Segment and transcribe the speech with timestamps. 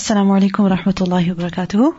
[0.00, 1.94] السلام عليكم ورحمة الله وبركاته.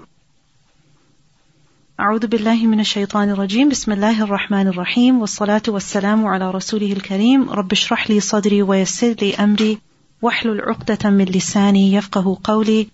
[2.00, 3.70] أعوذ بالله من الشيطان الرجيم.
[3.70, 5.20] بسم الله الرحمن الرحيم.
[5.22, 7.50] والصلاة والسلام على رسوله الكريم.
[7.50, 9.78] رب اشرح لي صدري ويسر لي أمري.
[10.22, 12.88] واحلل عقدة من لساني يفقه قولي.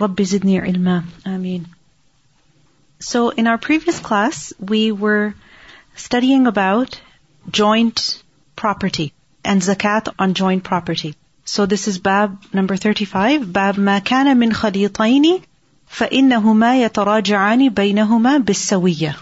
[0.00, 1.04] رب زدني علما.
[1.26, 1.66] آمين.
[3.00, 5.34] So in our previous class we were
[5.96, 7.00] studying about
[7.50, 8.22] joint
[8.54, 9.12] property
[9.44, 11.14] and zakat on joint property.
[11.45, 15.41] So this is bab number 35 باب ما كان من خليطين
[15.87, 19.15] فإنهما يتراجعان بينهما بالسوية.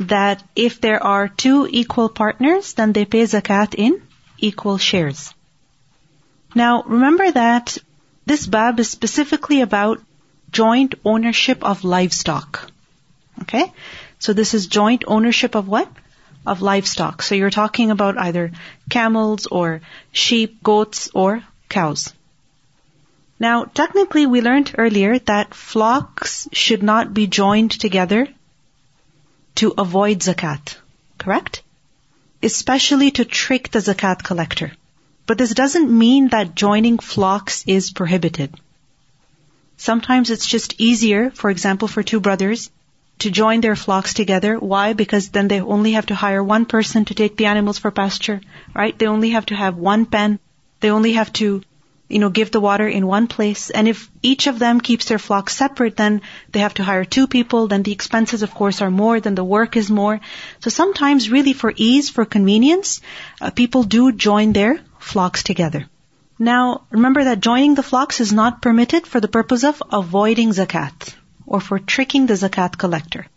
[0.00, 4.02] That if there are two equal partners, then they pay zakat in
[4.38, 5.32] equal shares.
[6.54, 7.78] Now, remember that
[8.26, 10.02] this bab is specifically about
[10.50, 12.70] joint ownership of livestock.
[13.42, 13.72] Okay?
[14.18, 15.88] So this is joint ownership of what?
[16.45, 17.21] Of livestock.
[17.21, 18.51] So you're talking about either
[18.89, 22.13] camels or sheep, goats, or cows.
[23.39, 28.27] Now, technically, we learned earlier that flocks should not be joined together
[29.55, 30.77] to avoid zakat.
[31.17, 31.61] Correct?
[32.41, 34.71] Especially to trick the zakat collector.
[35.27, 38.59] But this doesn't mean that joining flocks is prohibited.
[39.77, 42.69] Sometimes it's just easier, for example, for two brothers
[43.21, 44.57] to join their flocks together.
[44.57, 44.93] Why?
[44.93, 48.41] Because then they only have to hire one person to take the animals for pasture,
[48.73, 48.97] right?
[48.97, 50.39] They only have to have one pen.
[50.79, 51.61] They only have to,
[52.09, 53.69] you know, give the water in one place.
[53.69, 57.27] And if each of them keeps their flocks separate, then they have to hire two
[57.27, 57.67] people.
[57.67, 59.19] Then the expenses, of course, are more.
[59.19, 60.19] Then the work is more.
[60.59, 63.01] So sometimes really for ease, for convenience,
[63.39, 65.85] uh, people do join their flocks together.
[66.39, 71.13] Now, remember that joining the flocks is not permitted for the purpose of avoiding zakat
[71.51, 73.27] or for tricking the zakat collector.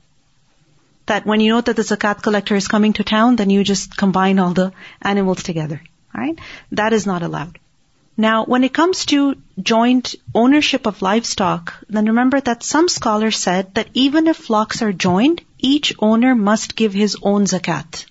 [1.07, 3.97] That when you know that the zakat collector is coming to town, then you just
[3.97, 5.83] combine all the animals together.
[6.17, 6.39] Right?
[6.71, 7.59] That is not allowed.
[8.17, 13.75] Now, when it comes to joint ownership of livestock, then remember that some scholars said
[13.75, 18.05] that even if flocks are joined, each owner must give his own zakat.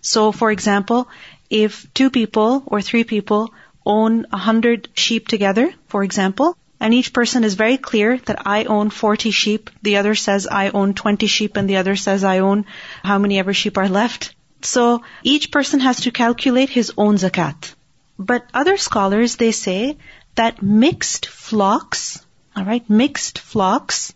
[0.00, 1.08] So, for example,
[1.50, 3.52] if two people or three people
[3.84, 8.64] own a hundred sheep together, for example, and each person is very clear that I
[8.64, 12.38] own 40 sheep, the other says I own 20 sheep, and the other says I
[12.38, 12.66] own
[13.02, 14.34] how many ever sheep are left.
[14.62, 17.74] So each person has to calculate his own zakat.
[18.18, 19.96] But other scholars, they say
[20.34, 22.24] that mixed flocks,
[22.56, 24.14] alright, mixed flocks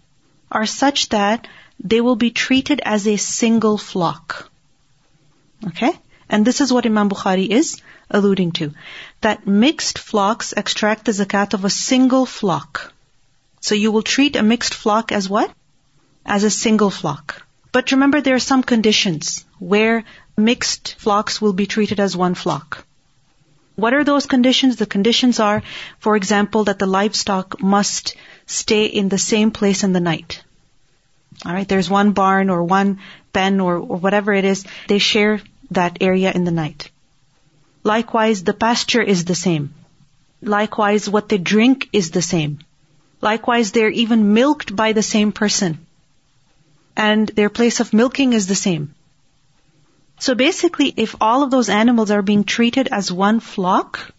[0.51, 1.49] are such that
[1.83, 4.51] they will be treated as a single flock.
[5.67, 5.93] Okay?
[6.29, 7.81] And this is what Imam Bukhari is
[8.13, 8.73] alluding to.
[9.21, 12.93] That mixed flocks extract the zakat of a single flock.
[13.61, 15.51] So you will treat a mixed flock as what?
[16.25, 17.43] As a single flock.
[17.73, 20.05] But remember there are some conditions where
[20.37, 22.85] mixed flocks will be treated as one flock.
[23.75, 24.77] What are those conditions?
[24.77, 25.63] The conditions are,
[25.99, 28.15] for example, that the livestock must
[28.47, 30.43] stay in the same place in the night.
[31.45, 33.01] Alright, there's one barn or one
[33.33, 34.65] pen or, or whatever it is.
[34.89, 35.41] They share
[35.71, 36.91] that area in the night.
[37.85, 39.75] Likewise, the pasture is the same.
[40.41, 42.59] Likewise, what they drink is the same.
[43.21, 45.79] Likewise, they're even milked by the same person.
[46.97, 48.95] And their place of milking is the same.
[50.19, 54.13] So basically, if all of those animals are being treated as one flock,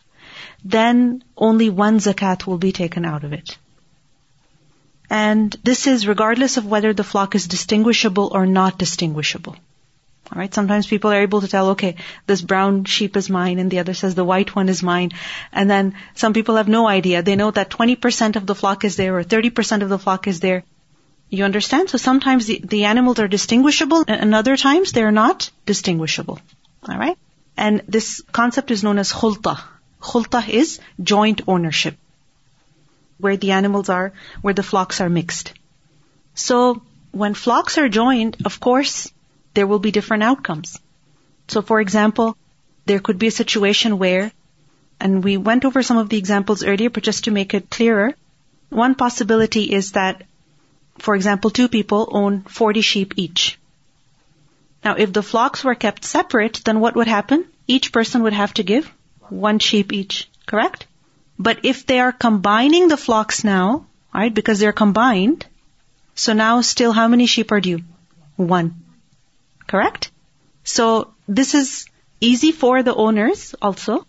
[0.63, 3.57] then only one zakat will be taken out of it.
[5.09, 9.55] And this is regardless of whether the flock is distinguishable or not distinguishable.
[10.31, 11.95] Alright, sometimes people are able to tell, okay,
[12.25, 15.11] this brown sheep is mine and the other says the white one is mine.
[15.51, 17.21] And then some people have no idea.
[17.21, 20.39] They know that 20% of the flock is there or 30% of the flock is
[20.39, 20.63] there.
[21.29, 21.89] You understand?
[21.89, 26.39] So sometimes the, the animals are distinguishable and other times they're not distinguishable.
[26.87, 27.17] Alright?
[27.57, 29.59] And this concept is known as khulta.
[30.01, 31.97] Khulta is joint ownership.
[33.17, 35.53] Where the animals are, where the flocks are mixed.
[36.33, 36.81] So,
[37.11, 39.11] when flocks are joined, of course,
[39.53, 40.79] there will be different outcomes.
[41.47, 42.37] So for example,
[42.85, 44.31] there could be a situation where,
[44.99, 48.13] and we went over some of the examples earlier, but just to make it clearer,
[48.69, 50.23] one possibility is that,
[50.97, 53.57] for example, two people own 40 sheep each.
[54.83, 57.45] Now, if the flocks were kept separate, then what would happen?
[57.67, 58.91] Each person would have to give
[59.29, 60.85] one sheep each, correct?
[61.39, 65.45] But if they are combining the flocks now, right, because they're combined,
[66.15, 67.79] so now still how many sheep are due?
[68.35, 68.82] One.
[69.67, 70.11] Correct?
[70.63, 71.85] So this is
[72.19, 74.05] easy for the owners also,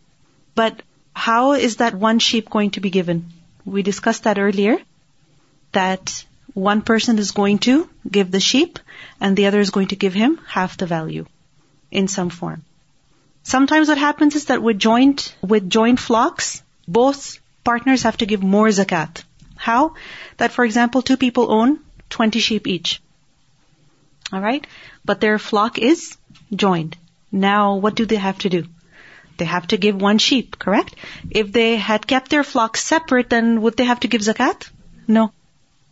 [0.55, 0.83] but
[1.15, 3.33] how is that one sheep going to be given?
[3.65, 4.79] We discussed that earlier,
[5.73, 8.79] that one person is going to give the sheep
[9.21, 11.27] and the other is going to give him half the value
[11.91, 12.63] in some form.
[13.43, 18.43] Sometimes what happens is that with joint, with joint flocks, both partners have to give
[18.43, 19.23] more zakat.
[19.57, 19.95] How?
[20.37, 21.81] That for example, two people own
[22.11, 23.01] 20 sheep each.
[24.33, 24.67] Alright?
[25.05, 26.17] But their flock is
[26.55, 26.97] joined.
[27.31, 28.65] Now, what do they have to do?
[29.37, 30.95] They have to give one sheep, correct?
[31.31, 34.69] If they had kept their flock separate, then would they have to give zakat?
[35.09, 35.33] No.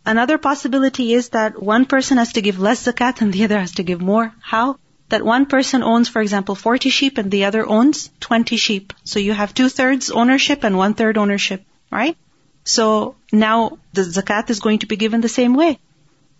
[0.05, 3.73] Another possibility is that one person has to give less zakat and the other has
[3.73, 4.33] to give more.
[4.41, 4.77] How?
[5.09, 8.93] That one person owns, for example, 40 sheep and the other owns 20 sheep.
[9.03, 12.17] So you have two thirds ownership and one third ownership, right?
[12.63, 15.77] So now the zakat is going to be given the same way.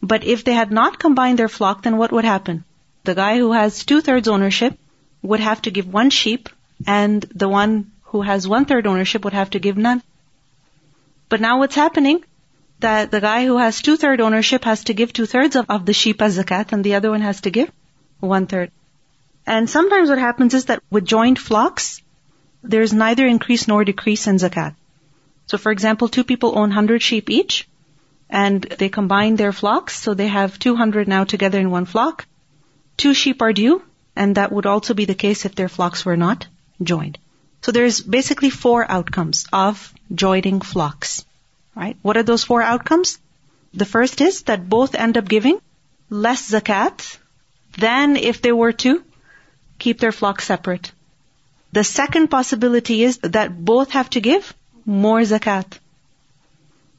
[0.04, 2.66] But if they had not combined their flock, then what would happen?
[3.06, 4.78] The guy who has two thirds ownership
[5.22, 6.50] would have to give one sheep
[6.86, 10.04] and the one who has one third ownership would have to give none.
[11.30, 12.22] But now what's happening?
[12.82, 15.86] That the guy who has two third ownership has to give two thirds of, of
[15.86, 17.72] the sheep as zakat and the other one has to give
[18.20, 18.72] one third.
[19.48, 22.02] And sometimes what happens is that with joined flocks,
[22.62, 24.76] there's neither increase nor decrease in zakat.
[25.48, 27.68] So for example, two people own 100 sheep each
[28.34, 32.26] and they combine their flocks, so they have 200 now together in one flock.
[32.98, 33.82] Two sheep are due,
[34.16, 36.48] and that would also be the case if their flocks were not
[36.82, 37.20] joined.
[37.62, 39.94] So there's basically four outcomes of
[40.24, 41.26] joining flocks.
[41.76, 41.96] Right?
[42.02, 43.20] What are those four outcomes?
[43.76, 45.60] The first is that both end up giving
[46.10, 47.18] less zakat
[47.78, 49.04] than if they were to
[49.78, 50.92] keep their flocks separate.
[51.72, 54.54] The second possibility is that both have to give
[54.86, 55.80] more zakat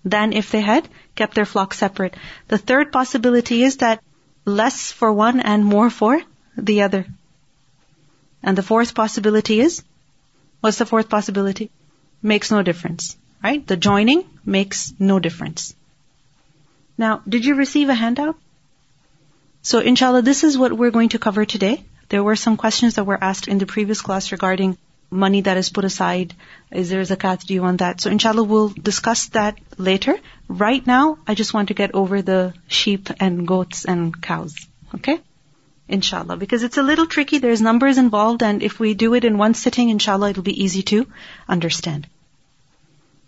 [0.05, 2.15] than if they had kept their flock separate.
[2.49, 4.03] The third possibility is that
[4.45, 6.21] less for one and more for
[6.57, 7.07] the other.
[8.43, 9.83] And the fourth possibility is,
[10.61, 11.71] what's the fourth possibility?
[12.23, 13.67] Makes no difference, right?
[13.67, 15.75] The joining makes no difference.
[16.99, 18.37] Now, did you receive a handout?
[19.63, 21.83] So inshallah, this is what we're going to cover today.
[22.11, 24.77] There were some questions that were asked in the previous class regarding
[25.10, 26.34] money that is put aside.
[26.72, 28.02] Is there zakat due on that?
[28.02, 30.18] So inshallah, we'll discuss that later.
[30.48, 34.56] Right now, I just want to get over the sheep and goats and cows.
[34.96, 35.20] Okay?
[35.88, 36.38] Inshallah.
[36.38, 37.40] Because it's a little tricky.
[37.40, 40.84] There's numbers involved and if we do it in one sitting, inshallah, it'll be easy
[40.84, 41.08] to
[41.48, 42.08] understand.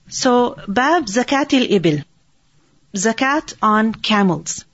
[0.10, 2.04] So, Bab Zakat al-Ibil.
[2.94, 4.66] Zakat on camels.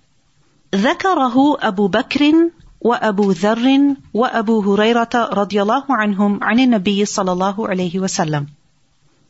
[0.73, 7.99] ذكره أبو بكر وأبو ذر وأبو هريرة رضي الله عنهم عن النبي صلى الله عليه
[7.99, 8.47] وسلم.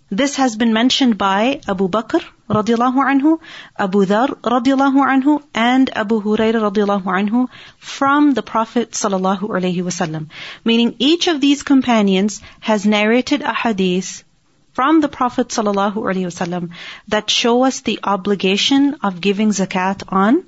[0.10, 3.40] This has been mentioned by Abu Bakr radiallahu anhu,
[3.78, 7.48] Abu Dhar radiallahu anhu, and Abu Hurairah radiallahu anhu
[7.78, 10.30] from the Prophet sallallahu alaihi wasallam.
[10.64, 14.24] Meaning each of these companions has narrated a hadith
[14.72, 16.70] from the Prophet sallallahu alaihi wasallam
[17.10, 20.44] that show us the obligation of giving zakat on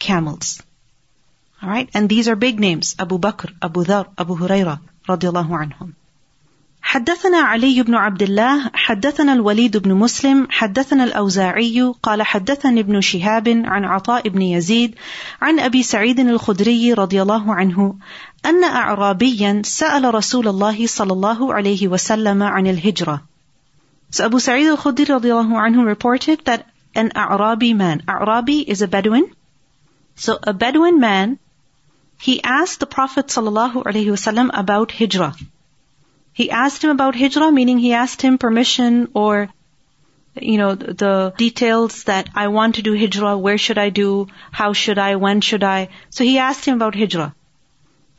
[0.00, 0.60] camels.
[1.62, 1.88] Alright?
[1.94, 2.94] And these are big names.
[2.98, 5.94] Abu Bakr, Abu Dhar, Abu Huraira, radiallahu anhum.
[6.86, 13.48] حدثنا علي بن عبد الله حدثنا الوليد بن مسلم حدثنا الأوزاعي قال حدثني ابن شهاب
[13.48, 14.94] عن عطاء بن يزيد
[15.42, 17.96] عن أبي سعيد الخدري رضي الله عنه
[18.46, 23.22] أن أعرابيا سأل رسول الله صلى الله عليه وسلم عن الهجرة
[24.10, 29.26] So Abu Sa'id al-Khudri radiallahu anhu reported that an A'rabi man, A'rabi is a Bedouin,
[30.14, 31.38] so a Bedouin man,
[32.20, 35.34] he asked the Prophet ﷺ about hijrah.
[36.32, 39.48] He asked him about hijrah, meaning he asked him permission or,
[40.34, 44.72] you know, the details that I want to do hijrah, where should I do, how
[44.72, 45.88] should I, when should I.
[46.10, 47.34] So he asked him about hijrah.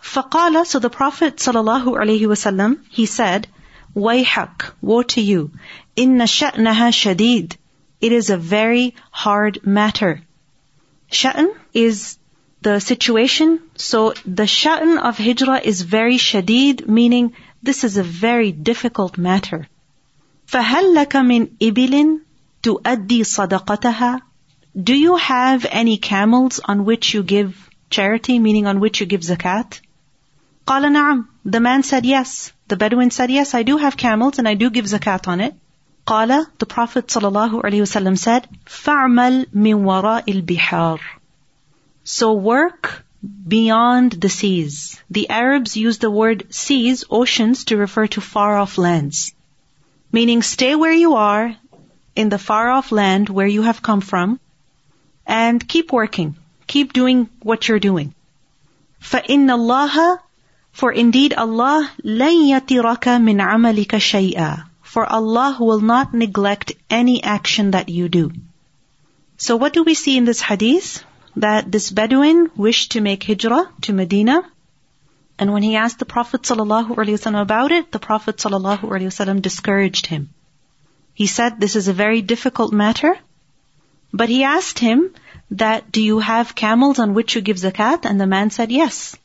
[0.01, 3.47] فقال, so the Prophet ﷺ, he said,
[3.95, 5.51] وَيْحَكْ, woe to you,
[5.95, 7.55] إِنَّ شَأْنَهَا شَدِيد.
[8.00, 10.21] It is a very hard matter.
[11.12, 12.19] Sha'n is
[12.62, 13.59] the situation.
[13.75, 17.33] So the sha'n of hijrah is very shadid, meaning
[17.63, 19.67] this is a very difficult matter.
[20.47, 22.19] فَهَلْ لَكَ مِنْ إِبِلٍ
[22.63, 24.21] تُؤَدِّي صَدَقَتَهَا
[24.81, 29.21] Do you have any camels on which you give charity, meaning on which you give
[29.21, 29.79] zakat?
[30.65, 31.25] قال نعم.
[31.45, 32.51] The man said yes.
[32.67, 35.53] The Bedouin said yes, I do have camels and I do give zakat on it.
[36.05, 41.00] قال the Prophet ﷺ said فَعْمَلْ مِنْ وَرَاءِ الْبِحَارِ
[42.03, 43.05] So work
[43.47, 45.00] beyond the seas.
[45.09, 49.33] The Arabs use the word seas, oceans, to refer to far off lands.
[50.12, 51.55] Meaning stay where you are
[52.15, 54.39] in the far off land where you have come from
[55.25, 56.36] and keep working.
[56.67, 58.13] Keep doing what you're doing.
[59.01, 60.19] فَإِنَّ اللَّهَ
[60.71, 67.71] For indeed Allah لَن يَتِرَكَ مِنْ عَمَلِكَ شَيْئًا for Allah will not neglect any action
[67.71, 68.31] that you do.
[69.38, 71.03] So what do we see in this hadith?
[71.36, 74.43] That this Bedouin wished to make hijrah to Medina.
[75.39, 80.29] And when he asked the Prophet ﷺ about it, the Prophet ﷺ discouraged him.
[81.13, 83.17] He said this is a very difficult matter,
[84.12, 85.13] but he asked him
[85.51, 88.05] that, do you have camels on which you give zakat?
[88.05, 89.15] And the man said yes.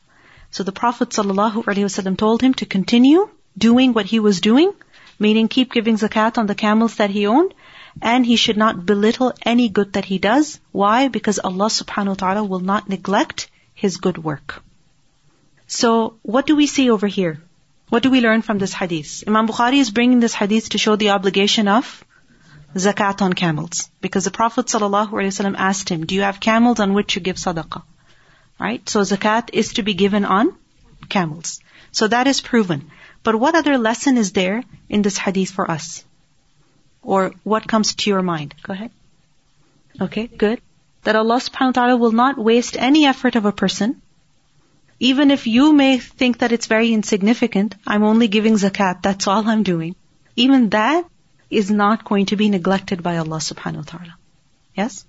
[0.51, 4.71] So the Prophet ﷺ told him to continue doing what he was doing,
[5.19, 7.53] meaning keep giving zakat on the camels that he owned,
[8.02, 10.60] and he should not belittle any good that he does.
[10.72, 11.08] Why?
[11.08, 14.62] Because Allah subhanahu wa ta'ala will not neglect his good work.
[15.66, 17.40] So, what do we see over here?
[17.88, 19.24] What do we learn from this hadith?
[19.26, 22.04] Imam Bukhari is bringing this hadith to show the obligation of
[22.74, 23.88] zakat on camels.
[24.00, 27.82] Because the Prophet ﷺ asked him, do you have camels on which you give sadaqah?
[28.58, 28.86] Right?
[28.88, 30.54] So zakat is to be given on
[31.08, 31.60] camels.
[31.92, 32.90] So that is proven.
[33.22, 36.04] But what other lesson is there in this hadith for us?
[37.16, 38.54] Or what comes to your mind?
[38.62, 38.90] Go ahead.
[40.06, 40.60] Okay, good.
[41.04, 44.02] That Allah subhanahu wa ta'ala will not waste any effort of a person.
[45.00, 49.48] Even if you may think that it's very insignificant, I'm only giving zakat, that's all
[49.48, 49.94] I'm doing.
[50.36, 51.06] Even that
[51.48, 54.14] is not going to be neglected by Allah subhanahu wa ta'ala.
[54.76, 55.06] Yes?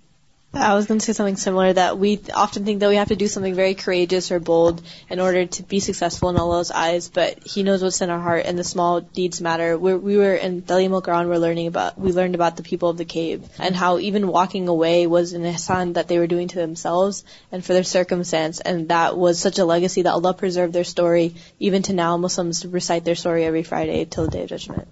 [0.51, 3.15] I was going to say something similar that we often think that we have to
[3.15, 7.45] do something very courageous or bold in order to be successful in Allah's eyes, but
[7.45, 9.77] He knows what's in our heart and the small deeds matter.
[9.77, 12.97] We're, we were in Talim al-Quran, we're learning about, we learned about the people of
[12.97, 16.57] the cave and how even walking away was an ihsan that they were doing to
[16.57, 20.83] themselves and for their circumstance and that was such a legacy that Allah preserved their
[20.83, 21.35] story.
[21.59, 24.87] Even to now, Muslims recite their story every Friday till the Day of Judgment.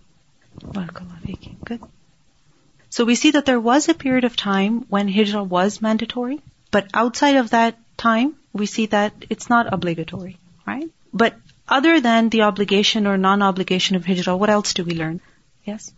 [1.65, 1.81] Good.
[2.89, 6.41] So we see that there was a period of time when hijrah was mandatory,
[6.72, 10.89] but outside of that time, we see that it's not obligatory, right?
[11.13, 11.36] But
[11.67, 15.20] other than the obligation or non-obligation of hijrah, what else do we learn?
[15.65, 15.94] Yes?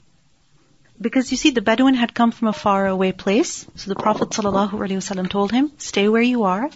[0.99, 4.29] Because you see, the Bedouin had come from a far away place, so the Prophet
[4.29, 6.69] ﷺ told him, stay where you are,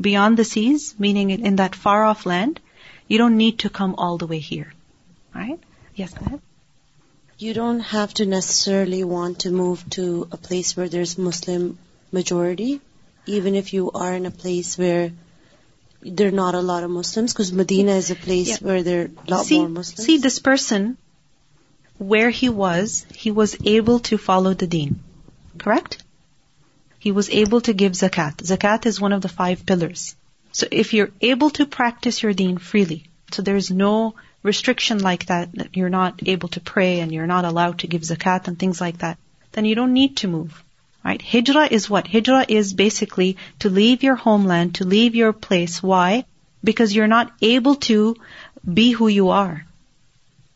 [0.00, 2.60] beyond the seas, meaning in that far off land.
[3.06, 4.72] You don't need to come all the way here.
[5.34, 5.60] Right?
[5.94, 6.40] Yes, go ahead.
[7.42, 11.78] You don't have to necessarily want to move to a place where there's Muslim
[12.12, 12.82] majority,
[13.24, 15.10] even if you are in a place where
[16.02, 18.66] there are not a lot of Muslims, because Medina is a place yeah.
[18.66, 20.04] where there are a lot see, more Muslims.
[20.04, 20.98] See, this person,
[21.96, 25.02] where he was, he was able to follow the deen.
[25.56, 26.04] Correct?
[26.98, 28.36] He was able to give zakat.
[28.52, 30.14] Zakat is one of the five pillars.
[30.52, 35.52] So if you're able to practice your deen freely, so there's no restriction like that,
[35.52, 38.80] that you're not able to pray and you're not allowed to give zakat and things
[38.80, 39.18] like that,
[39.52, 40.62] then you don't need to move.
[41.04, 41.20] Right?
[41.20, 42.06] Hijrah is what?
[42.06, 45.82] Hijrah is basically to leave your homeland, to leave your place.
[45.82, 46.24] Why?
[46.62, 48.16] Because you're not able to
[48.80, 49.64] be who you are.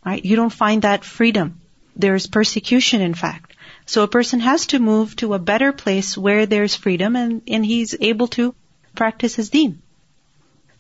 [0.05, 0.23] Right?
[0.23, 1.61] You don't find that freedom.
[1.97, 3.57] There's persecution, in fact.
[3.87, 7.65] So a person has to move to a better place where there's freedom and, and
[7.65, 8.55] he's able to
[8.95, 9.81] practice his deen.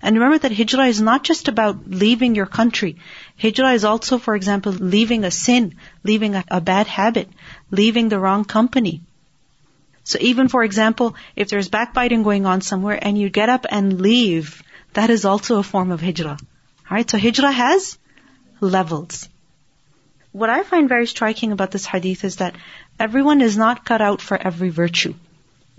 [0.04, 2.96] And remember that hijrah is not just about leaving your country.
[3.40, 7.30] Hijrah is also, for example, leaving a sin, leaving a, a bad habit,
[7.70, 9.00] leaving the wrong company.
[10.02, 14.02] So even, for example, if there's backbiting going on somewhere and you get up and
[14.02, 16.36] leave, that is also a form of hijrah.
[16.86, 17.96] Alright, so hijrah has
[18.60, 19.26] levels.
[20.32, 22.56] What I find very striking about this hadith is that
[23.00, 25.14] everyone is not cut out for every virtue.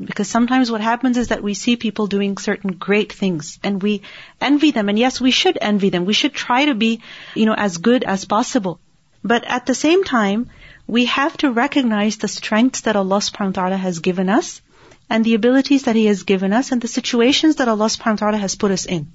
[0.04, 4.02] Because sometimes what happens is that we see people doing certain great things and we
[4.42, 4.90] envy them.
[4.90, 6.06] And yes, we should envy them.
[6.06, 7.02] We should try to be,
[7.34, 8.80] you know, as good as possible.
[9.24, 10.50] But at the same time,
[10.86, 14.62] we have to recognize the strengths that Allah subhanahu wa ta'ala has given us
[15.10, 18.28] and the abilities that He has given us and the situations that Allah subhanahu wa
[18.28, 19.08] ta'ala has put us in.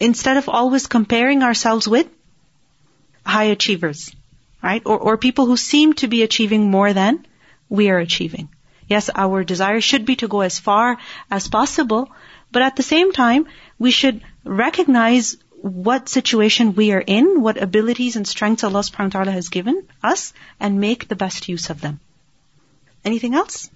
[0.00, 2.08] Instead of always comparing ourselves with
[3.24, 4.10] high achievers,
[4.62, 4.82] right?
[4.86, 7.26] Or, or people who seem to be achieving more than
[7.68, 8.48] we are achieving.
[8.90, 10.98] Yes, our desire should be to go as far
[11.30, 12.10] as possible,
[12.50, 13.46] but at the same time,
[13.78, 19.20] we should recognize what situation we are in, what abilities and strengths Allah subhanahu wa
[19.20, 22.00] ta'ala has given us, and make the best use of them.
[23.04, 23.70] Anything else?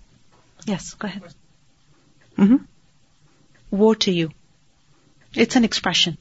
[0.67, 1.23] Yes, go ahead.
[2.37, 2.57] Mm-hmm.
[3.71, 4.33] Woe to you.
[5.33, 6.19] It's an expression.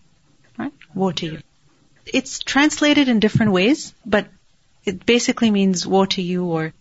[0.58, 0.74] Right?
[0.94, 1.40] Woe to you.
[2.06, 4.28] It's translated in different ways, but
[4.86, 6.74] it basically means woe to you or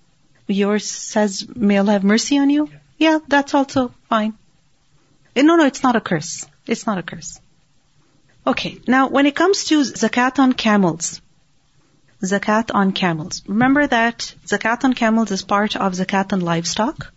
[0.52, 2.70] Yours says, may Allah have mercy on you?
[2.98, 4.34] Yeah, that's also fine.
[5.34, 6.46] Eh, no, no, it's not a curse.
[6.66, 7.40] It's not a curse.
[8.46, 11.20] Okay, now when it comes to zakat on camels,
[12.22, 13.42] zakat on camels.
[13.46, 17.12] Remember that zakat on camels is part of zakat on livestock.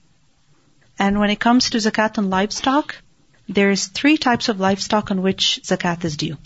[0.97, 2.95] And when it comes to zakat on livestock,
[3.47, 6.37] there's three types of livestock on which zakat is due.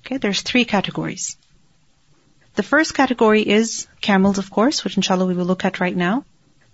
[0.00, 1.36] Okay, there's three categories.
[2.54, 6.24] The first category is camels, of course, which inshallah we will look at right now.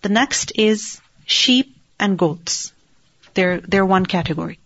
[0.02, 2.72] The next is sheep and goats.
[3.34, 4.58] They're, they're one category.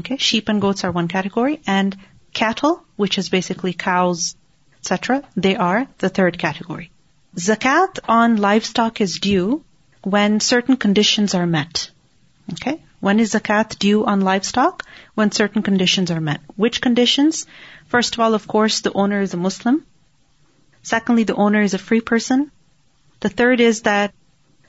[0.00, 1.96] Okay, sheep and goats are one category, and
[2.32, 4.34] cattle, which is basically cows,
[4.80, 6.90] etc., they are the third category.
[7.36, 9.62] zakat on livestock is due
[10.02, 11.90] when certain conditions are met.
[12.52, 12.80] Okay?
[13.00, 14.84] When is zakat due on livestock?
[15.14, 16.40] When certain conditions are met.
[16.56, 17.46] Which conditions?
[17.86, 19.84] First of all, of course, the owner is a Muslim.
[20.88, 22.50] Secondly, the owner is a free person.
[23.20, 24.14] The third is that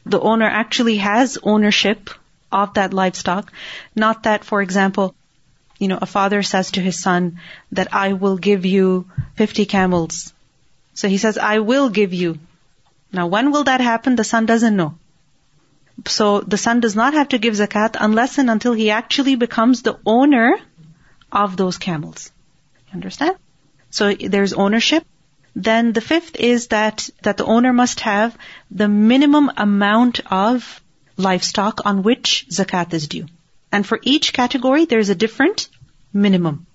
[0.05, 2.09] the owner actually has ownership
[2.51, 3.53] of that livestock.
[3.95, 5.15] Not that, for example,
[5.77, 7.39] you know, a father says to his son
[7.71, 10.33] that I will give you 50 camels.
[10.93, 12.38] So he says, I will give you.
[13.13, 14.17] Now when will that happen?
[14.17, 14.95] The son doesn't know.
[16.05, 19.83] So the son does not have to give zakat unless and until he actually becomes
[19.83, 20.59] the owner
[21.31, 22.29] of those camels.
[22.89, 23.38] You understand?
[23.89, 25.05] So there's ownership.
[25.56, 28.38] Then the fifth is that, that the owner must have
[28.72, 30.82] the minimum amount of
[31.18, 33.25] livestock on which zakat is due.
[33.72, 35.70] And for each category, there's a different
[36.13, 36.65] minimum.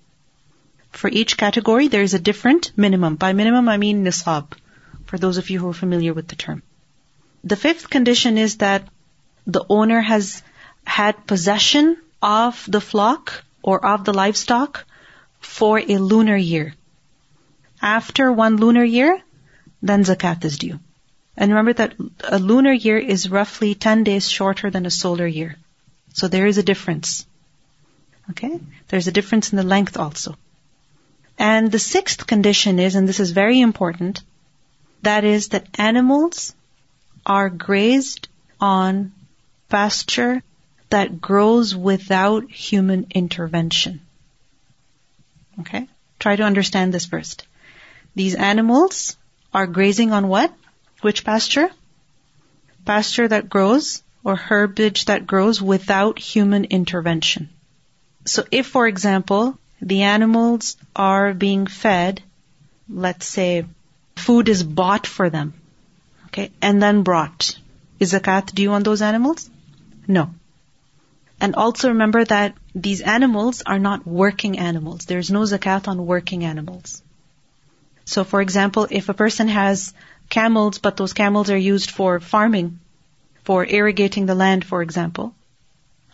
[0.91, 3.15] For each category, there is a different minimum.
[3.15, 4.53] By minimum, I mean nisab,
[5.05, 6.63] for those of you who are familiar with the term.
[7.43, 8.87] The fifth condition is that
[9.45, 10.41] the owner has
[10.85, 14.85] had possession of the flock or of the livestock
[15.39, 16.73] for a lunar year.
[17.85, 19.21] After one lunar year,
[19.83, 20.79] then zakat is due.
[21.37, 25.55] And remember that a lunar year is roughly 10 days shorter than a solar year.
[26.13, 27.27] So there is a difference.
[28.31, 28.59] Okay?
[28.87, 30.35] There's a difference in the length also.
[31.37, 34.23] And the sixth condition is, and this is very important,
[35.03, 36.55] that is that animals
[37.23, 39.11] are grazed on
[39.69, 40.41] pasture
[40.89, 44.01] that grows without human intervention.
[45.59, 45.87] Okay?
[46.17, 47.45] Try to understand this first.
[48.15, 49.17] These animals
[49.53, 50.53] are grazing on what?
[51.01, 51.69] Which pasture?
[52.85, 57.49] Pasture that grows or herbage that grows without human intervention.
[58.25, 62.23] So if, for example, the animals are being fed,
[62.89, 63.65] let's say,
[64.15, 65.53] food is bought for them,
[66.27, 67.57] okay, and then brought,
[67.99, 69.49] is zakat due on those animals?
[70.07, 70.31] No.
[71.39, 75.05] And also remember that these animals are not working animals.
[75.05, 77.03] There's no zakat on working animals.
[78.05, 79.93] So for example, if a person has
[80.29, 82.79] camels, but those camels are used for farming,
[83.43, 85.33] for irrigating the land, for example,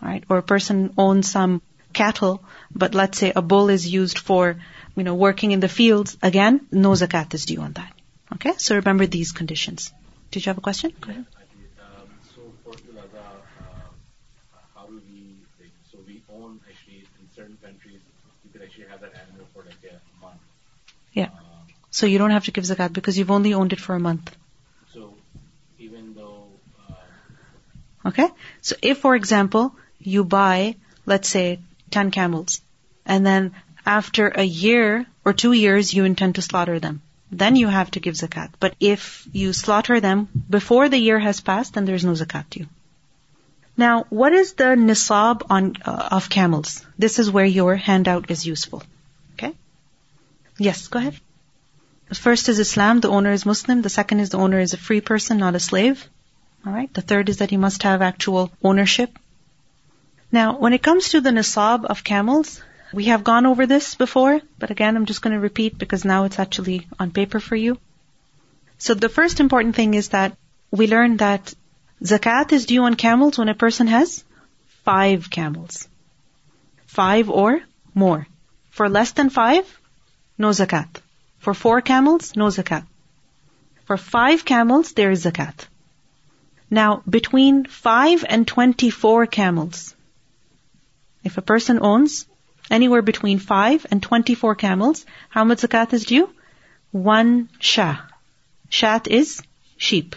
[0.01, 0.23] right?
[0.29, 1.61] Or a person owns some
[1.93, 4.57] cattle, but let's say a bull is used for,
[4.95, 7.93] you know, working in the fields, again, no zakat is due on that.
[8.33, 8.53] Okay?
[8.57, 9.91] So remember these conditions.
[10.31, 10.93] Did you have a question?
[11.01, 11.25] Go ahead.
[11.79, 13.25] Um, so for the Laga,
[13.59, 15.35] uh, how do we,
[15.91, 17.99] so we own actually in certain countries,
[18.45, 20.39] you can actually have that animal for like a month.
[21.13, 21.25] Yeah.
[21.25, 21.40] Uh,
[21.91, 24.33] So you don't have to give zakat because you've only owned it for a month.
[24.93, 25.13] So
[25.77, 26.47] even though.
[26.89, 28.29] Uh, okay?
[28.61, 30.75] So if, for example, you buy,
[31.05, 31.59] let's say,
[31.91, 32.61] 10 camels,
[33.05, 33.53] and then
[33.85, 37.01] after a year or two years you intend to slaughter them,
[37.31, 38.49] then you have to give zakat.
[38.59, 42.67] But if you slaughter them before the year has passed, then there's no zakat due.
[43.77, 46.85] Now, what is the nisab on uh, of camels?
[46.97, 48.83] This is where your handout is useful.
[49.33, 49.53] Okay?
[50.57, 51.19] Yes, go ahead.
[52.11, 53.81] The first is Islam, the owner is Muslim.
[53.81, 56.09] The second is the owner is a free person, not a slave.
[56.67, 56.93] Alright?
[56.93, 59.17] The third is that he must have actual ownership.
[60.29, 64.41] Now, when it comes to the nisab of camels, we have gone over this before,
[64.59, 67.77] but again, I'm just going to repeat because now it's actually on paper for you.
[68.77, 70.35] So the first important thing is that
[70.69, 71.53] we learned that
[72.03, 74.25] zakat is due on camels when a person has
[74.83, 75.87] five camels.
[76.87, 77.61] Five or
[77.93, 78.27] more.
[78.69, 79.79] For less than five,
[80.37, 80.99] no zakat.
[81.41, 82.85] For four camels, no zakat.
[83.85, 85.65] For five camels, there is zakat.
[86.69, 89.95] Now, between five and 24 camels,
[91.23, 92.27] if a person owns
[92.69, 96.29] anywhere between five and 24 camels, how much zakat is due?
[96.91, 97.97] One shah.
[98.69, 99.41] Shat is
[99.77, 100.15] sheep.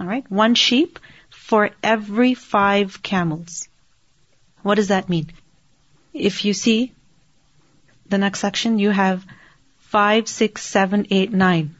[0.00, 0.30] Alright?
[0.30, 0.98] One sheep
[1.28, 3.68] for every five camels.
[4.62, 5.30] What does that mean?
[6.14, 6.92] If you see
[8.08, 9.24] the next section, you have
[9.90, 11.74] five, six, seven, eight, nine.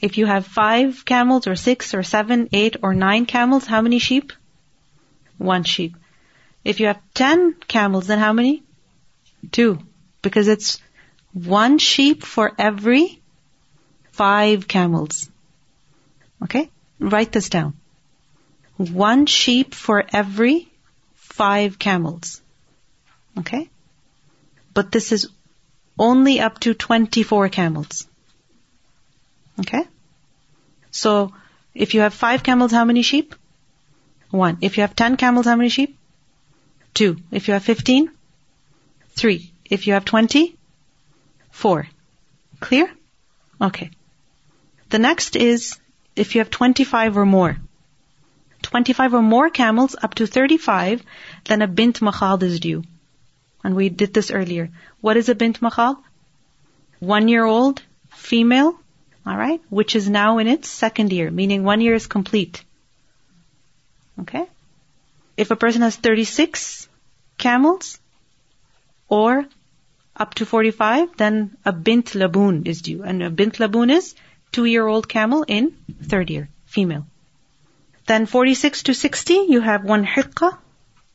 [0.00, 4.00] If you have five camels or six or seven, eight or nine camels, how many
[4.00, 4.32] sheep?
[5.38, 5.96] One sheep.
[6.64, 8.64] If you have ten camels, then how many?
[9.52, 9.78] Two.
[10.20, 10.80] Because it's
[11.32, 13.20] one sheep for every
[14.10, 15.30] five camels.
[16.42, 16.70] Okay?
[16.98, 17.74] Write this down.
[18.76, 20.68] One sheep for every
[21.14, 22.40] five camels.
[23.38, 23.70] Okay?
[24.74, 25.28] But this is
[25.98, 28.06] only up to 24 camels.
[29.60, 29.84] Okay?
[30.90, 31.32] So,
[31.74, 33.34] if you have five camels, how many sheep?
[34.30, 34.58] One.
[34.60, 35.96] If you have 10 camels, how many sheep?
[36.94, 37.16] Two.
[37.30, 38.10] If you have 15?
[39.10, 39.52] Three.
[39.64, 40.56] If you have 20?
[41.50, 41.88] Four.
[42.60, 42.90] Clear?
[43.60, 43.90] Okay.
[44.90, 45.78] The next is
[46.16, 47.56] if you have 25 or more.
[48.62, 51.02] 25 or more camels up to 35,
[51.44, 52.82] then a bint makhad is due.
[53.64, 54.70] And we did this earlier.
[55.00, 55.96] What is a bint makhad?
[57.00, 58.78] One year old female,
[59.26, 62.62] alright, which is now in its second year, meaning one year is complete.
[64.20, 64.46] Okay?
[65.36, 66.88] If a person has 36
[67.36, 67.98] camels,
[69.08, 69.46] or
[70.16, 73.02] up to 45, then a bint laboon is due.
[73.02, 74.14] And a bint laboon is
[74.52, 77.06] two-year-old camel in third year, female.
[78.06, 80.56] Then 46 to 60, you have one hiqqa.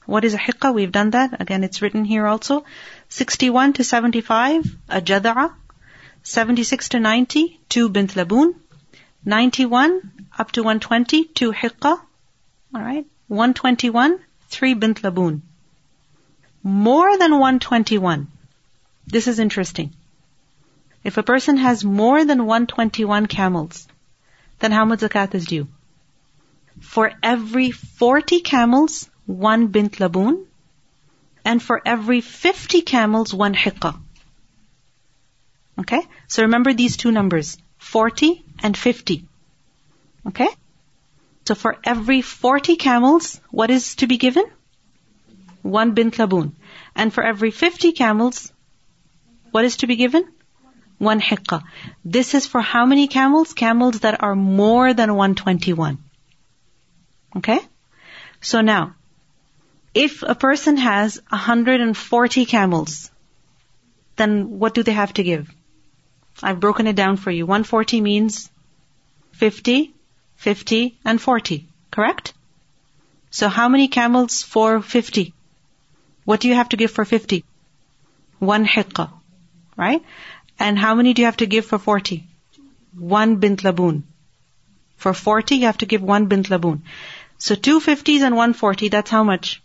[0.06, 0.74] What is a hiqqa?
[0.74, 1.42] We've done that.
[1.42, 2.66] Again, it's written here also.
[3.10, 5.54] 61 to 75, a jada'a.
[6.24, 8.56] 76 to 90, two bint laboon.
[9.26, 12.00] 91 up to 120, two hiqqa.
[12.76, 13.06] Alright.
[13.28, 15.42] 121, three bint laboon.
[16.64, 18.28] More than 121.
[19.08, 19.94] This is interesting.
[21.04, 23.88] If a person has more than 121 camels,
[24.60, 25.68] then how much zakat is due?
[26.80, 30.46] For every 40 camels, one bint laboon,
[31.46, 34.00] and for every 50 camels, one hiqqa.
[35.80, 36.02] Okay?
[36.28, 39.26] So remember these two numbers, 40 and 50.
[40.28, 40.48] Okay?
[41.46, 44.46] So for every 40 camels, what is to be given?
[45.62, 46.54] One bint laboon.
[46.96, 48.52] And for every 50 camels,
[49.52, 50.26] what is to be given?
[51.00, 51.64] One hiqqa.
[52.06, 53.54] This is for how many camels?
[53.54, 55.98] Camels that are more than 121.
[57.38, 57.60] Okay?
[58.42, 58.96] So now,
[59.94, 63.12] if a person has 140 camels,
[64.16, 65.50] then what do they have to give?
[66.42, 67.46] I've broken it down for you.
[67.46, 68.50] 140 means
[69.34, 69.94] 50,
[70.38, 71.68] 50, and 40.
[71.92, 72.34] Correct?
[73.30, 75.34] So how many camels for 50?
[76.26, 77.44] What do you have to give for 50?
[78.40, 79.12] One hiqqa.
[79.78, 80.04] Right?
[80.60, 82.26] And how many do you have to give for 40?
[82.98, 84.04] One bint laboon.
[84.98, 86.84] For 40, you have to give one bint laboon.
[87.38, 89.62] So two 50s and one 40, that's how much?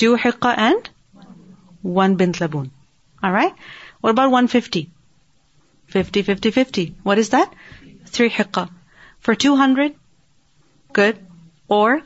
[0.00, 0.88] Two hiqqa and
[1.82, 2.70] one bint laboon.
[3.22, 3.52] Alright?
[4.00, 4.90] What about 150?
[5.88, 6.94] 50, 50, 50.
[7.02, 7.52] What is that?
[8.06, 8.70] Three hiqqa.
[9.18, 9.94] For 200?
[10.94, 11.18] Good.
[11.68, 12.00] Or?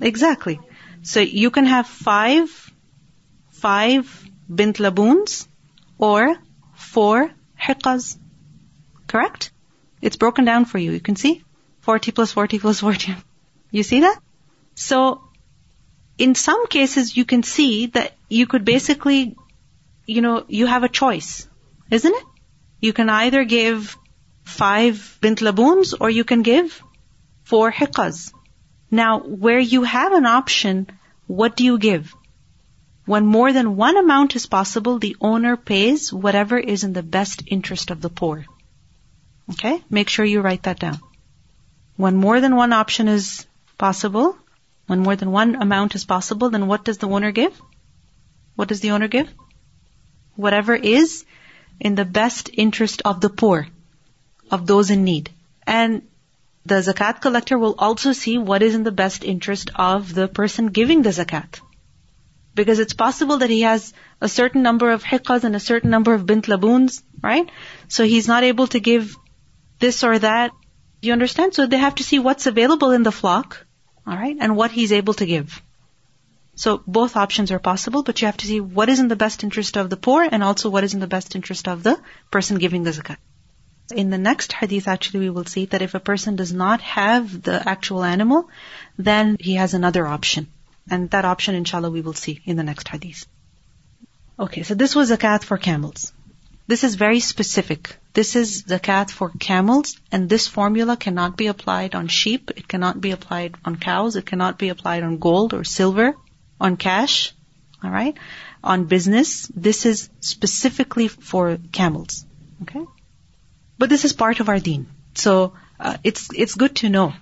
[0.00, 0.58] Exactly.
[1.02, 2.72] So you can have five,
[3.50, 5.46] five bint laboons
[5.98, 6.36] or
[6.76, 7.30] four
[7.60, 8.16] hiqqas.
[9.06, 9.50] Correct?
[10.00, 10.92] It's broken down for you.
[10.92, 11.44] You can see?
[11.80, 13.16] 40 plus 40 plus 40.
[13.70, 14.18] You see that?
[14.76, 15.25] So,
[16.18, 19.36] in some cases you can see that you could basically,
[20.06, 21.48] you know, you have a choice.
[21.90, 22.24] Isn't it?
[22.80, 23.96] You can either give
[24.44, 26.82] five bint laboons or you can give
[27.44, 28.32] four hiqqas.
[28.90, 30.86] Now, where you have an option,
[31.26, 32.14] what do you give?
[33.04, 37.42] When more than one amount is possible, the owner pays whatever is in the best
[37.46, 38.44] interest of the poor.
[39.52, 39.82] Okay?
[39.88, 41.00] Make sure you write that down.
[41.96, 43.46] When more than one option is
[43.78, 44.36] possible,
[44.86, 47.60] when more than one amount is possible, then what does the owner give?
[48.54, 49.28] What does the owner give?
[50.34, 51.24] Whatever is
[51.80, 53.66] in the best interest of the poor,
[54.50, 55.30] of those in need.
[55.66, 56.02] And
[56.64, 60.68] the zakat collector will also see what is in the best interest of the person
[60.68, 61.60] giving the zakat.
[62.54, 66.14] Because it's possible that he has a certain number of hiqqas and a certain number
[66.14, 67.50] of bint laboons, right?
[67.88, 69.16] So he's not able to give
[69.78, 70.52] this or that.
[71.02, 71.54] You understand?
[71.54, 73.65] So they have to see what's available in the flock,
[74.06, 75.62] alright, and what he's able to give.
[76.54, 79.44] So both options are possible, but you have to see what is in the best
[79.44, 82.58] interest of the poor and also what is in the best interest of the person
[82.58, 83.18] giving the zakat.
[83.94, 87.42] In the next hadith, actually, we will see that if a person does not have
[87.42, 88.48] the actual animal,
[88.98, 90.48] then he has another option.
[90.90, 93.26] And that option, inshallah, we will see in the next hadith.
[94.38, 96.12] Okay, so this was zakat for camels.
[96.66, 97.96] This is very specific.
[98.12, 103.00] This is zakat for camels, and this formula cannot be applied on sheep, it cannot
[103.00, 106.14] be applied on cows, it cannot be applied on gold or silver,
[106.60, 107.34] on cash,
[107.84, 108.16] alright,
[108.64, 109.46] on business.
[109.54, 112.24] This is specifically for camels.
[112.62, 112.84] Okay?
[113.78, 114.88] But this is part of our deen.
[115.14, 117.12] So uh, it's it's good to know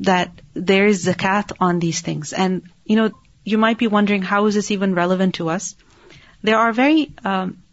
[0.00, 2.32] that there is zakat on these things.
[2.32, 3.10] And you know,
[3.44, 5.74] you might be wondering how is this even relevant to us?
[6.42, 7.63] There are very um,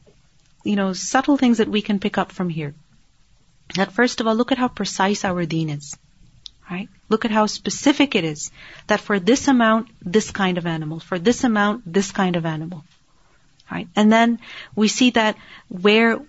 [0.63, 2.74] you know subtle things that we can pick up from here.
[3.76, 5.97] That first of all, look at how precise our deen is.
[6.69, 6.89] Right?
[7.10, 8.52] Look at how specific it is.
[8.88, 11.00] That for this amount, this kind of animal.
[11.00, 12.86] For this amount, this kind of animal.
[13.69, 13.88] Right?
[13.95, 14.39] And then
[14.76, 15.36] we see that
[15.67, 16.21] where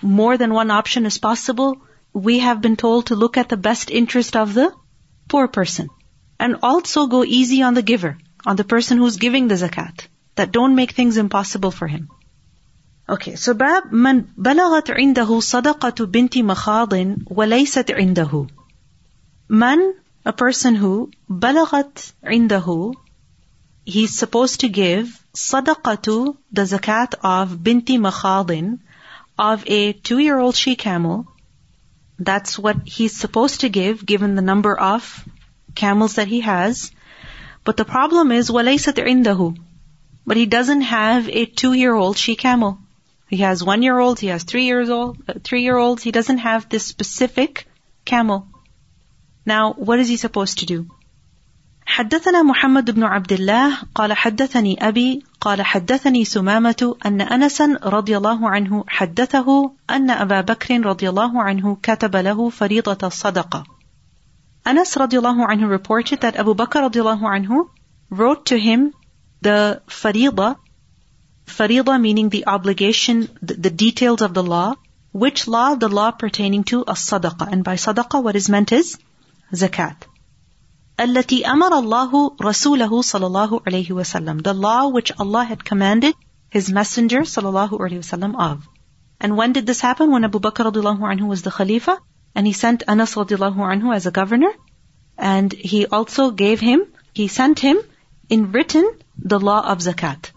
[0.00, 1.80] more than one option is possible,
[2.12, 4.72] we have been told to look at the best interest of the
[5.28, 5.88] poor person.
[6.38, 10.06] And also go easy on the giver, on the person who's giving the zakat.
[10.34, 12.08] That don't make things impossible for him.
[13.09, 16.93] Okay, so باب من بلغت عنده صدقة بنت مخاض
[17.31, 18.47] وليست عنده.
[19.49, 19.93] Man,
[20.25, 22.93] a person who بلغت عنده
[23.85, 28.79] he's supposed to give sadaqatu, the zakat of binti makhadin,
[29.39, 31.27] of a two-year-old she camel.
[32.19, 35.23] That's what he's supposed to give, given the number of
[35.75, 36.91] camels that he has.
[37.63, 39.57] But the problem is, وَلَيْسَتْ عِنْدَهُ
[40.25, 42.79] But he doesn't have a two-year-old she camel.
[43.31, 46.03] He has one-year-olds, he has three years old, uh, three-year-olds.
[46.03, 47.67] He doesn't have this specific
[48.05, 48.47] camel.
[49.45, 50.87] Now, what is he supposed to do?
[51.87, 58.49] حدثنا محمد بن عبد الله قال حدثني أبي قال حدثني سمامة أن أنسا رضي الله
[58.49, 63.63] عنه حدثه أن أبا بكر رضي الله عنه كتب له فريضة الصدقة.
[64.67, 67.69] Anas رضي الله عنه reported that Abu Bakr رضي الله عنه
[68.11, 68.93] wrote to him
[69.41, 70.55] the فريضة
[71.47, 74.75] فريضة meaning the obligation, the, the details of the law.
[75.11, 75.75] Which law?
[75.75, 77.51] The law pertaining to a sadaqah.
[77.51, 78.97] And by sadaqah, what is meant is
[79.53, 79.95] zakat.
[80.99, 84.43] التي أمر الله رسوله صلى الله عليه وسلم.
[84.43, 86.15] The law which Allah had commanded
[86.49, 88.67] His Messenger صلى الله عليه وسلم of.
[89.19, 90.11] And when did this happen?
[90.11, 91.97] When Abu Bakr radiallahu anhu was the Khalifa,
[92.35, 94.51] and he sent Anas radiallahu anhu as a governor,
[95.17, 97.77] and he also gave him, he sent him
[98.29, 100.30] in written the law of zakat.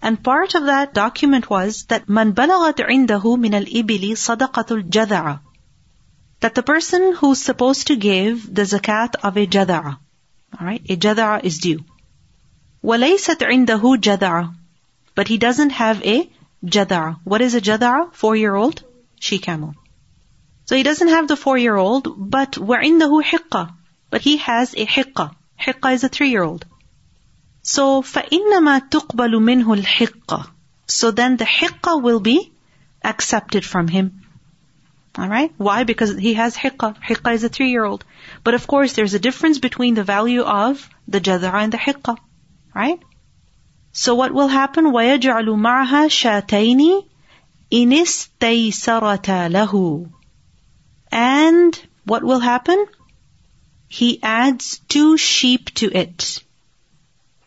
[0.00, 5.40] And part of that document was that man balagat indahu min al-ibili sadaqatul jada'a
[6.42, 9.96] that the person who's supposed to give the zakat of a jada'a,
[10.60, 11.84] alright, a jada'a is due.
[12.84, 14.52] وَلَيْسَتْ عِنْدَهُ جَدَعَ
[15.14, 16.28] But he doesn't have a
[16.64, 17.20] jada'a.
[17.22, 18.12] What is a jada'a?
[18.12, 18.82] Four-year-old
[19.20, 19.76] she camel.
[20.64, 23.72] So he doesn't have the four-year-old, but وَعِنْدَهُ حِقَّة
[24.10, 25.36] But he has a hiqqa.
[25.60, 26.66] Hiqqa is a three-year-old.
[27.69, 30.49] So فَإِنَّمَا تُقْبَلُ مِنْهُ الْحِقَّةِ
[30.87, 32.53] So then the hiqqa will be
[33.03, 34.21] accepted from him.
[35.19, 35.51] Alright?
[35.57, 35.83] Why?
[35.83, 36.95] Because he has hiqqa.
[37.03, 38.05] Hiqqa is a three-year-old.
[38.45, 42.15] But of course there's a difference between the value of the jada'a and the hiqqa.
[42.73, 43.01] Right?
[43.91, 44.85] So what will happen?
[44.85, 47.05] وَيَجْعَلُ مَعَهَا شَاتَيْنِ
[47.69, 50.09] إِنِ اسْتَيْسَرَتَا لَهُ
[51.11, 52.85] And what will happen?
[53.89, 56.43] He adds two sheep to it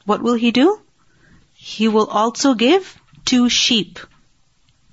[0.06, 0.80] What will he do?
[1.54, 4.00] He will also give two sheep.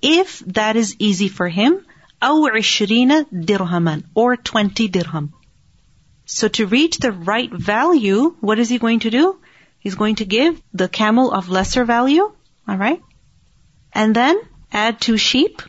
[0.01, 1.85] If that is easy for him,
[2.23, 5.33] أو عشرين درهما or 20 dirham.
[6.25, 9.39] So to reach the right value, what is he going to do?
[9.79, 12.33] He's going to give the camel of lesser value,
[12.69, 13.03] alright?
[13.93, 14.41] And then
[14.73, 15.63] add two sheep.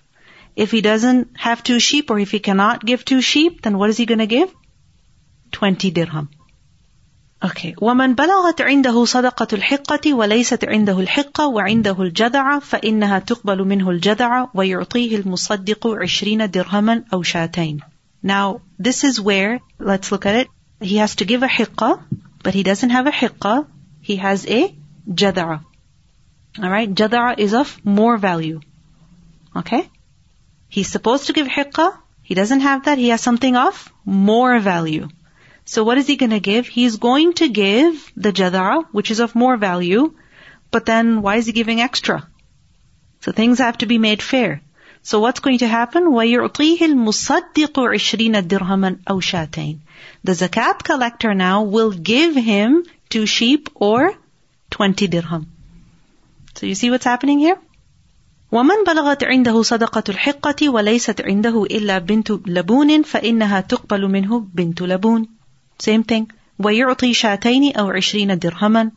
[0.55, 3.89] If he doesn't have two sheep or if he cannot give two sheep, then what
[3.89, 4.53] is he going to give?
[5.51, 6.29] 20 dirham.
[7.43, 7.75] Okay.
[7.81, 15.15] ومن بلغت عنده صدقة الحقة وليست عنده الحقة وعنده الجذع فإنها تقبل منه الجذع ويعطيه
[15.17, 17.79] المصدق عشرين درهما أو شاتين.
[18.23, 20.47] Now, this is where, let's look at it.
[20.79, 22.01] He has to give a hiqqa,
[22.43, 23.67] but he doesn't have a hiqqa.
[24.01, 24.73] He has a
[25.09, 25.59] jad'a.
[26.57, 26.93] Alright?
[26.93, 28.61] Jad'a is of more value.
[29.53, 29.89] Okay?
[30.69, 31.97] He's supposed to give hiqqa.
[32.21, 32.97] He doesn't have that.
[32.97, 35.09] He has something of more value.
[35.67, 36.67] So what is he going to give?
[36.67, 40.13] He's going to give the jadara, which is of more value,
[40.71, 42.27] but then why is he giving extra?
[43.21, 44.61] So things have to be made fair.
[45.01, 46.03] So what's going to happen?
[46.03, 49.77] وَيُعْطِيهِ الْمُصَدِّقُ عِشْرِينَ دِرْهَمًا أَوْ شَاتَيْنِ
[50.23, 54.13] The zakat collector now will give him two sheep or
[54.71, 55.47] 20 dirham.
[56.55, 57.57] So you see what's happening here?
[58.51, 65.27] ومن بلغت عنده صدقة الحقة وليست عنده إلا بنت لبون فإنها تقبل منه بنت لبون
[65.78, 66.26] same thing.
[66.58, 68.90] وَيُعْطِي شَاتَيْنِ أَوْ عِشْرِينَ دِرْهَمًا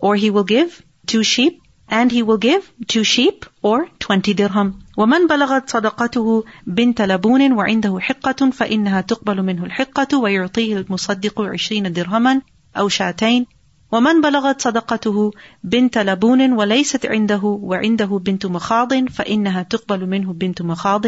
[0.00, 4.84] Or he will give two sheep, and he will give two sheep, or twenty dirham.
[4.98, 12.42] ومن بلغت صدقته بنت لبون وعنده حقة فإنها تقبل منه الحقة ويعطيه المصدق عشرين درهما
[12.76, 13.46] أو شاتين
[13.92, 15.30] ومن بلغت صدقته
[15.64, 21.06] بنت لبون وليست عنده وعنده بنت مخاض فإنها تقبل منه بنت مخاض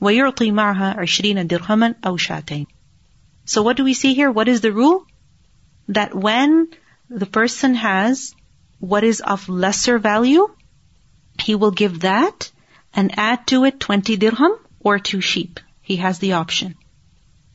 [0.00, 2.66] ويعطي معها عشرين درهما أو شاتين
[3.48, 4.30] so what do we see here?
[4.30, 5.06] What is the rule?
[5.88, 6.68] That when
[7.08, 8.34] the person has
[8.78, 10.50] what is of lesser value,
[11.42, 12.50] he will give that
[12.92, 15.60] and add to it 20 dirham or two sheep.
[15.80, 16.74] He has the option.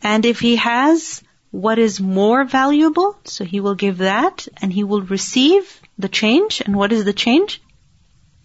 [0.02, 4.84] And if he has what is more valuable, so he will give that and he
[4.84, 6.60] will receive the change.
[6.62, 7.62] And what is the change?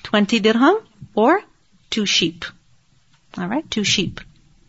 [0.02, 0.76] 20 dirham
[1.14, 1.40] or
[1.88, 2.44] two sheep.
[3.38, 4.20] Alright, two sheep.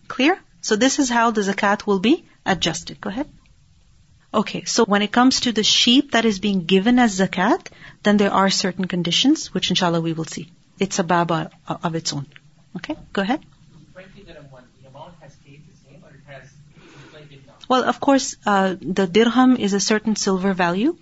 [0.08, 0.40] Clear?
[0.62, 3.00] So this is how the zakat will be Adjusted.
[3.02, 3.28] Go ahead.
[4.34, 7.68] Okay, so when it comes to the sheep that is being given as zakat,
[8.04, 10.52] then there are certain conditions, which inshallah we will see.
[10.80, 12.28] It's a baba of its own.
[12.78, 13.42] Okay, go ahead.
[17.68, 20.98] Well, of course, uh, the dirham is a certain silver value,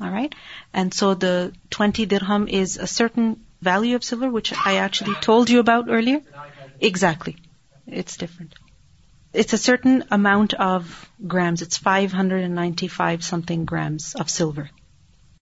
[0.00, 0.34] all right?
[0.72, 5.50] And so the 20 dirham is a certain value of silver, which I actually told
[5.50, 6.20] you about earlier.
[6.80, 7.36] Exactly.
[7.86, 8.54] It's different
[9.32, 11.62] it's a certain amount of grams.
[11.62, 14.70] It's 595 something grams of silver.